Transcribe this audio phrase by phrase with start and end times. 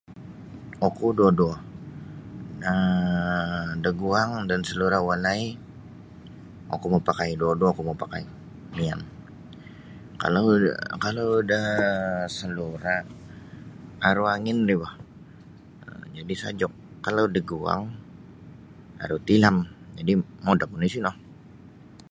[0.87, 1.53] Oku duo-duo
[2.71, 5.41] um da guang dan salura walai
[6.73, 8.23] oku mapakai duo-duo oku mapakai
[8.77, 9.01] miyan
[10.21, 10.41] kalau
[11.03, 11.59] kalau da
[12.37, 12.95] salura
[14.07, 14.93] aru angin ri boh
[16.17, 16.71] jadi sajuk
[17.05, 17.81] kalau da guang
[19.03, 19.55] aru tilam
[19.97, 20.13] jadi
[20.45, 21.11] modop oni sino.